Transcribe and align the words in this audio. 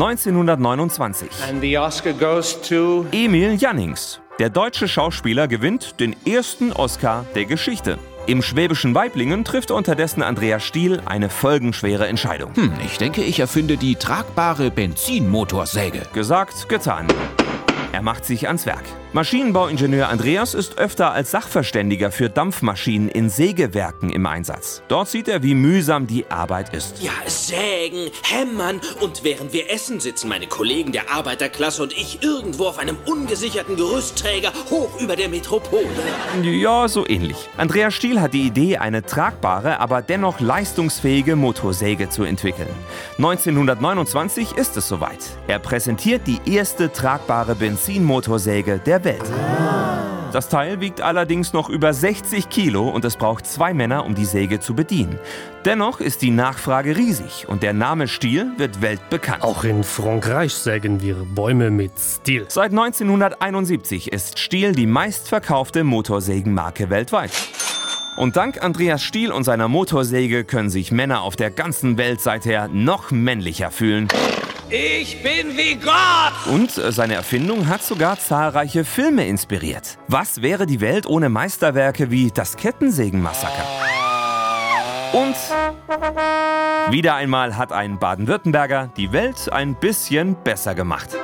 1929. 0.00 1.28
And 1.48 1.60
the 1.60 1.76
Oscar 1.76 2.12
goes 2.12 2.60
to 2.68 3.04
Emil 3.10 3.56
Jannings. 3.56 4.20
Der 4.38 4.48
deutsche 4.48 4.86
Schauspieler 4.86 5.48
gewinnt 5.48 5.98
den 5.98 6.14
ersten 6.24 6.72
Oscar 6.72 7.24
der 7.34 7.46
Geschichte. 7.46 7.98
Im 8.26 8.40
schwäbischen 8.40 8.94
Weiblingen 8.94 9.44
trifft 9.44 9.72
unterdessen 9.72 10.22
Andreas 10.22 10.62
Stiel 10.62 11.02
eine 11.04 11.28
folgenschwere 11.28 12.06
Entscheidung. 12.06 12.54
Hm, 12.54 12.74
ich 12.86 12.98
denke, 12.98 13.22
ich 13.22 13.40
erfinde 13.40 13.76
die 13.76 13.96
tragbare 13.96 14.70
Benzinmotorsäge. 14.70 16.02
Gesagt, 16.12 16.68
getan. 16.68 17.08
Er 17.90 18.02
macht 18.02 18.24
sich 18.24 18.46
ans 18.46 18.66
Werk. 18.66 18.84
Maschinenbauingenieur 19.14 20.10
Andreas 20.10 20.52
ist 20.52 20.76
öfter 20.76 21.12
als 21.12 21.30
Sachverständiger 21.30 22.10
für 22.10 22.28
Dampfmaschinen 22.28 23.08
in 23.08 23.30
Sägewerken 23.30 24.10
im 24.10 24.26
Einsatz. 24.26 24.82
Dort 24.88 25.08
sieht 25.08 25.28
er, 25.28 25.42
wie 25.42 25.54
mühsam 25.54 26.06
die 26.06 26.30
Arbeit 26.30 26.74
ist. 26.74 27.02
Ja, 27.02 27.12
sägen, 27.24 28.10
hämmern 28.22 28.82
und 29.00 29.24
während 29.24 29.54
wir 29.54 29.70
essen, 29.70 29.98
sitzen 30.00 30.28
meine 30.28 30.46
Kollegen 30.46 30.92
der 30.92 31.10
Arbeiterklasse 31.10 31.82
und 31.84 31.94
ich 31.94 32.22
irgendwo 32.22 32.66
auf 32.66 32.78
einem 32.78 32.98
ungesicherten 33.06 33.76
Gerüstträger 33.76 34.52
hoch 34.68 35.00
über 35.00 35.16
der 35.16 35.30
Metropole. 35.30 35.86
Ja, 36.42 36.86
so 36.86 37.08
ähnlich. 37.08 37.48
Andreas 37.56 37.94
Stiel 37.94 38.20
hat 38.20 38.34
die 38.34 38.46
Idee, 38.46 38.76
eine 38.76 39.02
tragbare, 39.02 39.80
aber 39.80 40.02
dennoch 40.02 40.38
leistungsfähige 40.40 41.34
Motorsäge 41.34 42.10
zu 42.10 42.24
entwickeln. 42.24 42.68
1929 43.16 44.52
ist 44.52 44.76
es 44.76 44.86
soweit. 44.86 45.30
Er 45.46 45.60
präsentiert 45.60 46.26
die 46.26 46.40
erste 46.44 46.92
tragbare 46.92 47.54
Benzinmotorsäge 47.54 48.78
der 48.84 48.97
Welt. 49.04 49.22
Das 50.32 50.50
Teil 50.50 50.80
wiegt 50.82 51.00
allerdings 51.00 51.54
noch 51.54 51.70
über 51.70 51.94
60 51.94 52.50
Kilo 52.50 52.86
und 52.88 53.04
es 53.06 53.16
braucht 53.16 53.46
zwei 53.46 53.72
Männer, 53.72 54.04
um 54.04 54.14
die 54.14 54.26
Säge 54.26 54.60
zu 54.60 54.74
bedienen. 54.74 55.18
Dennoch 55.64 56.00
ist 56.00 56.20
die 56.20 56.30
Nachfrage 56.30 56.96
riesig 56.96 57.48
und 57.48 57.62
der 57.62 57.72
Name 57.72 58.08
Stiel 58.08 58.52
wird 58.58 58.82
weltbekannt. 58.82 59.42
Auch 59.42 59.64
in 59.64 59.84
Frankreich 59.84 60.52
sägen 60.52 61.00
wir 61.00 61.14
Bäume 61.14 61.70
mit 61.70 61.92
Stil. 61.98 62.44
Seit 62.48 62.72
1971 62.72 64.12
ist 64.12 64.38
Stiel 64.38 64.72
die 64.72 64.86
meistverkaufte 64.86 65.82
Motorsägenmarke 65.82 66.90
weltweit. 66.90 67.32
Und 68.18 68.36
dank 68.36 68.62
Andreas 68.62 69.02
Stiel 69.02 69.32
und 69.32 69.44
seiner 69.44 69.68
Motorsäge 69.68 70.44
können 70.44 70.70
sich 70.70 70.92
Männer 70.92 71.22
auf 71.22 71.36
der 71.36 71.50
ganzen 71.50 71.96
Welt 71.96 72.20
seither 72.20 72.68
noch 72.68 73.12
männlicher 73.12 73.70
fühlen. 73.70 74.08
Ich 74.70 75.22
bin 75.22 75.56
wie 75.56 75.76
Gott! 75.76 76.52
Und 76.52 76.76
äh, 76.76 76.92
seine 76.92 77.14
Erfindung 77.14 77.68
hat 77.68 77.82
sogar 77.82 78.18
zahlreiche 78.18 78.84
Filme 78.84 79.26
inspiriert. 79.26 79.96
Was 80.08 80.42
wäre 80.42 80.66
die 80.66 80.82
Welt 80.82 81.06
ohne 81.06 81.30
Meisterwerke 81.30 82.10
wie 82.10 82.30
das 82.30 82.56
Kettensägenmassaker? 82.56 83.64
Und 85.14 85.36
wieder 86.92 87.14
einmal 87.14 87.56
hat 87.56 87.72
ein 87.72 87.98
Baden-Württemberger 87.98 88.90
die 88.96 89.12
Welt 89.12 89.50
ein 89.50 89.74
bisschen 89.74 90.36
besser 90.44 90.74
gemacht. 90.74 91.16